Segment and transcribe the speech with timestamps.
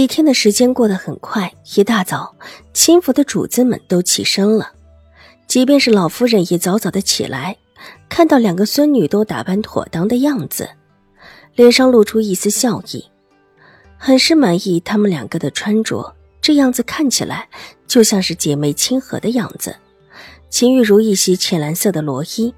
[0.00, 2.34] 几天的时间过得很快，一大早，
[2.72, 4.72] 秦府的主子们都起身了，
[5.46, 7.54] 即便是老夫人也早早的起来，
[8.08, 10.70] 看到两个孙女都打扮妥当的样子，
[11.54, 13.04] 脸上露出一丝笑意，
[13.98, 17.46] 很是满意她们两个的穿着，这样子看起来
[17.86, 19.76] 就像是姐妹亲和的样子。
[20.48, 22.54] 秦玉如一袭浅蓝色的罗衣，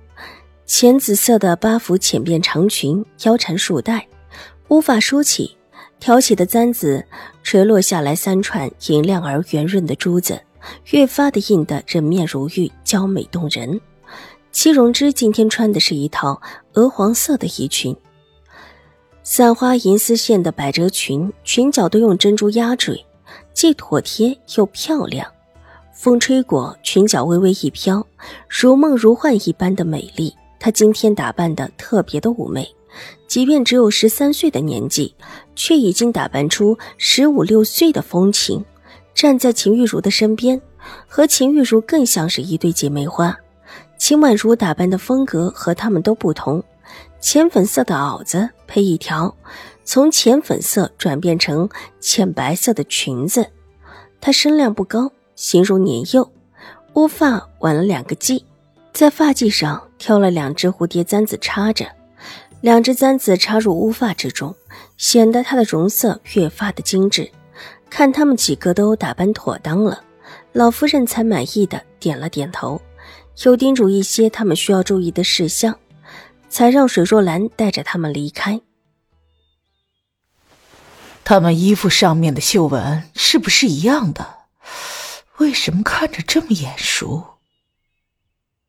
[0.64, 4.06] 浅紫色的八幅浅便长裙，腰缠束带，
[4.68, 5.56] 乌发梳起。
[6.02, 7.06] 挑起的簪子
[7.44, 10.42] 垂落下来，三串银亮而圆润的珠子，
[10.90, 13.80] 越发的映得人面如玉，娇美动人。
[14.50, 16.42] 戚容之今天穿的是一套
[16.72, 17.96] 鹅黄色的衣裙，
[19.22, 23.06] 散花银丝线的百褶裙，裙角都用珍珠压坠，
[23.54, 25.30] 既妥帖又漂亮。
[25.94, 28.04] 风吹过，裙角微微一飘，
[28.48, 30.34] 如梦如幻一般的美丽。
[30.58, 32.68] 她今天打扮的特别的妩媚。
[33.26, 35.14] 即便只有十三岁的年纪，
[35.54, 38.64] 却已经打扮出十五六岁的风情。
[39.14, 40.60] 站在秦玉茹的身边，
[41.06, 43.36] 和秦玉茹更像是一对姐妹花。
[43.98, 46.62] 秦婉如打扮的风格和她们都不同，
[47.20, 49.34] 浅粉色的袄子配一条
[49.84, 51.68] 从浅粉色转变成
[52.00, 53.46] 浅白色的裙子。
[54.20, 56.32] 她身量不高，形如年幼，
[56.94, 58.42] 乌发挽了两个髻，
[58.92, 61.86] 在发髻上挑了两只蝴蝶簪子插着。
[62.62, 64.54] 两只簪子插入乌发之中，
[64.96, 67.30] 显得她的容色越发的精致。
[67.90, 70.04] 看他们几个都打扮妥当了，
[70.52, 72.80] 老夫人才满意的点了点头，
[73.44, 75.76] 又叮嘱一些他们需要注意的事项，
[76.48, 78.60] 才让水若兰带着他们离开。
[81.24, 84.24] 他们衣服上面的绣纹是不是一样的？
[85.38, 87.38] 为什么看着这么眼熟？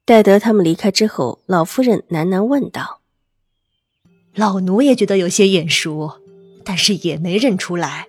[0.04, 3.03] 待得他们离开之后，老夫人喃喃问道。
[4.36, 6.14] 老奴也觉得有些眼熟，
[6.64, 8.08] 但是也没认出来。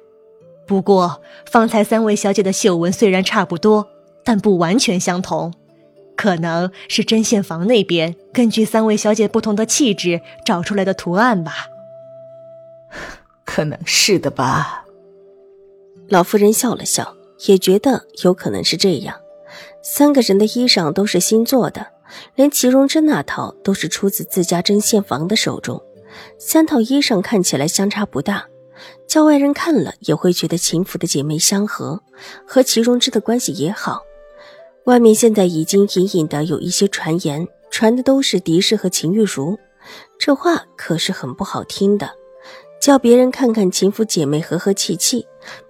[0.67, 3.89] 不过方才三位小姐的绣纹虽然差不多，
[4.25, 5.53] 但不完全相同，
[6.17, 11.67] 可能是针线房那边根据三位小姐不同的气质找出来的图案吧。
[13.45, 14.87] 可能是的吧。
[16.09, 17.15] 老夫人笑了笑，
[17.47, 19.17] 也觉得有可能是这样。
[19.83, 21.89] 三个人的衣裳都是新做的，
[22.35, 25.83] 连齐容之那套都是出自自家针线房的手中。
[26.39, 28.47] 三套衣裳看起来相差不大，
[29.09, 32.03] 叫外人看了也会觉得秦府的姐妹相合，
[32.47, 34.03] 和齐容之的关系也好。
[34.87, 39.59] 外面现在已经隐隐的有一些传言，传的都是狄氏和秦玉茹，
[40.19, 42.13] 这话可是很不好听的。
[42.81, 45.27] 叫别人看看秦府姐妹和和气气，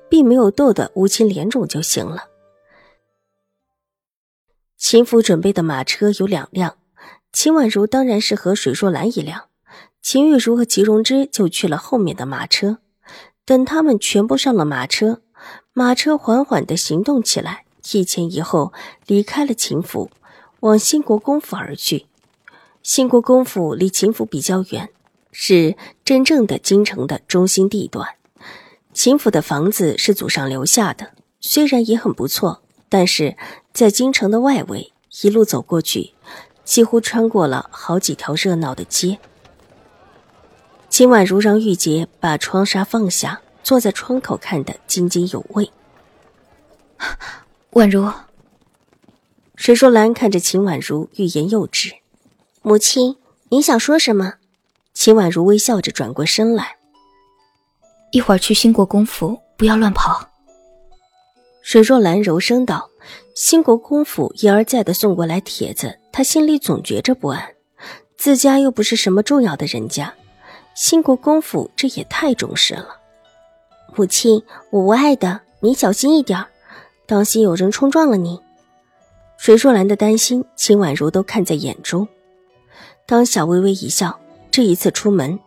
[0.09, 2.25] 并没有斗得无情怜种就行了。
[4.77, 6.77] 秦府准备的马车有两辆，
[7.33, 9.49] 秦婉如当然是和水若兰一辆。
[10.05, 12.77] 秦玉茹和齐荣之就去了后面的马车，
[13.47, 15.23] 等他们全部上了马车，
[15.73, 18.75] 马车缓缓地行动起来，一前一后
[19.07, 20.11] 离开了秦府，
[20.61, 22.05] 往兴国公府而去。
[22.83, 24.91] 兴国公府离秦府比较远，
[25.33, 28.07] 是真正的京城的中心地段。
[28.93, 33.39] 秦府的房子是祖上留下的，虽然也很不错，但是
[33.73, 34.93] 在京城的外围，
[35.23, 36.13] 一路走过去，
[36.63, 39.19] 几乎穿过了好几条热闹的街。
[40.95, 45.69] 秦婉如让玉洁把窗纱放下，坐在窗口看得津津有味。
[47.71, 48.13] 婉如，
[49.57, 51.93] 水若兰看着秦婉如，欲言又止。
[52.63, 53.17] 母亲，
[53.49, 54.35] 您想说什么？
[54.93, 56.77] 秦婉如微笑着转过身来。
[58.13, 60.31] 一会儿去兴国公府，不要乱跑。
[61.61, 62.89] 水若兰柔声道
[63.35, 67.55] ：“兴国公府一而再的送过来帖子，她心里总觉着不安。
[68.17, 70.15] 自家又不是什么重要的人家。”
[70.75, 72.97] 兴国公府这也太重视了，
[73.95, 76.45] 母亲，我无碍的，你小心一点
[77.07, 78.41] 当心有人冲撞了你。
[79.37, 82.09] 水若兰的担心，秦婉如都看在眼中。
[83.07, 84.19] 当下微微一笑，
[84.51, 85.39] 这一次出门，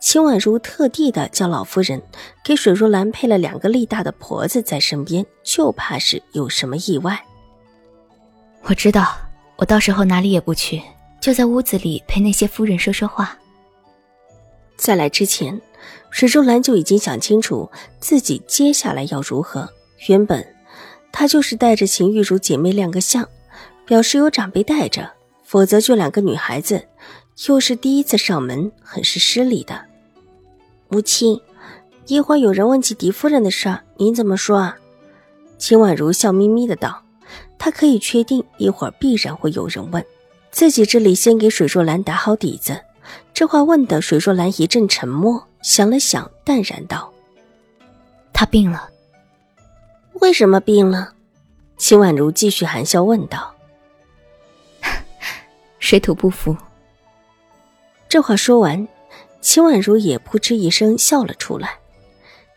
[0.00, 2.02] 秦婉如特地的叫老夫人
[2.44, 7.24] 给水若兰配了两个力大的婆子在身边，就怕是有什么意外。
[8.64, 9.16] 我知道，
[9.56, 10.82] 我到时候哪里也不去，
[11.20, 13.38] 就在屋子里陪那些夫人说说话。
[14.76, 15.60] 在来之前，
[16.10, 19.68] 水若兰就已经想清楚自己接下来要如何。
[20.08, 20.46] 原本
[21.12, 23.28] 她就是带着秦玉茹姐妹亮个相，
[23.86, 25.10] 表示有长辈带着，
[25.44, 26.86] 否则就两个女孩子，
[27.48, 29.80] 又是第一次上门，很是失礼的。
[30.88, 31.40] 母亲，
[32.06, 34.76] 一会儿有人问起狄夫人的事儿，您怎么说啊？
[35.56, 37.02] 秦婉如笑眯眯的道
[37.58, 40.04] ：“她可以确定，一会儿必然会有人问，
[40.50, 42.78] 自己这里先给水若兰打好底子。”
[43.32, 47.12] 这话问的水若兰一阵沉默，想了想，淡然道
[48.32, 48.88] ：“他病了。”
[50.20, 51.12] 为什么病了？
[51.76, 53.54] 秦婉如继续含笑问道。
[55.80, 56.56] 水土不服。
[58.08, 58.86] 这话说完，
[59.40, 61.78] 秦婉如也扑哧一声笑了出来。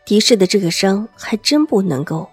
[0.04, 2.30] 狄氏的这个伤还真不能够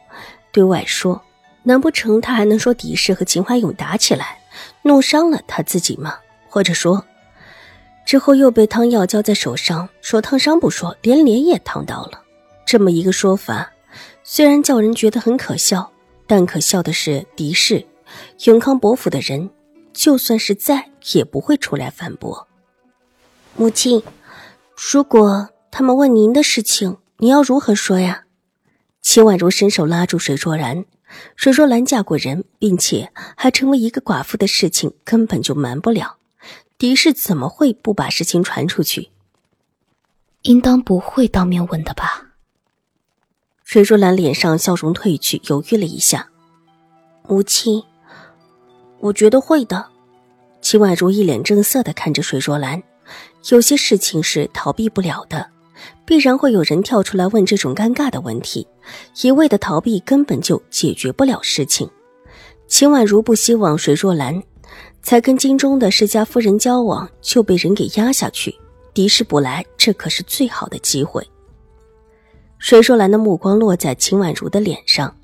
[0.52, 1.22] 对外说，
[1.64, 4.40] 难不成他还能说狄氏和秦怀勇打起来，
[4.84, 6.20] 弄伤了他自己吗？
[6.48, 7.04] 或者说，
[8.06, 12.22] 之后又被汤药浇在手上，说烫伤不说，连脸也烫到了？
[12.66, 13.72] 这么一个说法。
[14.24, 15.92] 虽然叫人觉得很可笑，
[16.28, 17.86] 但可笑的是，狄氏、
[18.46, 19.50] 永康伯府的人，
[19.94, 22.48] 就算是在，也不会出来反驳。
[23.56, 24.04] 母亲，
[24.92, 28.24] 如果他们问您的事情，你要如何说呀？
[29.02, 30.86] 秦婉如伸手拉住水若兰，
[31.36, 36.18] 水若兰嫁过人，并且还成为一个寡妇的事情，根本就瞒不了。
[36.78, 39.10] 狄氏怎么会不把事情传出去？
[40.42, 42.34] 应当不会当面问的吧？
[43.64, 46.30] 水若兰脸上笑容褪去，犹豫了一下。
[47.28, 47.82] 母亲，
[49.00, 49.86] 我觉得会的。
[50.60, 52.84] 秦婉如一脸正色的看着水若兰，
[53.50, 55.50] 有些事情是逃避不了的，
[56.06, 58.68] 必然会有人跳出来问这种尴尬的问题，
[59.22, 61.90] 一味的逃避根本就解决不了事情。
[62.68, 64.44] 秦婉如不希望水若兰
[65.06, 68.56] 才跟京中的世家夫人交往就被人给压下去，
[68.92, 71.24] 敌视不来，这可是最好的机会。
[72.58, 75.16] 水若兰的目光落在秦婉如的脸上，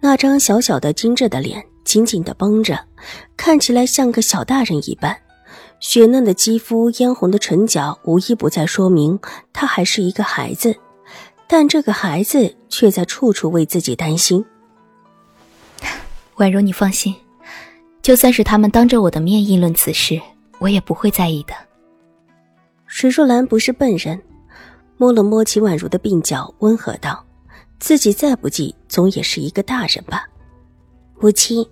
[0.00, 2.78] 那张小小的精致的脸紧紧的绷着，
[3.34, 5.16] 看起来像个小大人一般。
[5.80, 9.18] 雪嫩的肌肤、嫣红的唇角，无一不在说明
[9.50, 10.76] 她还是一个孩子。
[11.48, 14.44] 但这个孩子却在处处为自己担心。
[16.34, 17.14] 婉如，你放心，
[18.02, 20.20] 就算是他们当着我的面议论此事，
[20.58, 21.54] 我也不会在意的。
[22.86, 24.20] 水若兰不是笨人。
[24.98, 27.24] 摸了摸秦婉如的鬓角，温和道
[27.80, 30.28] ：“自己再不济，总也是一个大人吧。”
[31.18, 31.66] 母亲，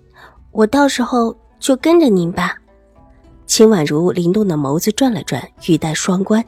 [0.51, 2.57] 我到时候就跟着您吧。
[3.45, 6.43] 秦婉如灵动的眸子转了转，语带双关。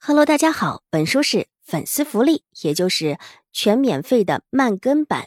[0.00, 3.18] Hello，大家好，本书是粉丝福利，也就是
[3.52, 5.26] 全免费的慢更版。